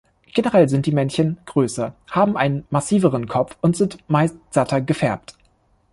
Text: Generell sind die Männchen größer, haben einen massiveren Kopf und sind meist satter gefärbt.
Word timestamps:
Generell 0.33 0.67
sind 0.67 0.87
die 0.87 0.91
Männchen 0.93 1.37
größer, 1.45 1.93
haben 2.09 2.35
einen 2.35 2.65
massiveren 2.71 3.27
Kopf 3.27 3.55
und 3.61 3.77
sind 3.77 3.99
meist 4.09 4.35
satter 4.49 4.81
gefärbt. 4.81 5.35